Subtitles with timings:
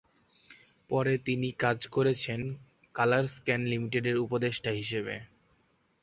[0.89, 2.39] পরে তিনি কাজ করেছেন
[2.95, 5.15] কালার স্ক্যান লিমিটেডের উপদেষ্টা হিসেবে।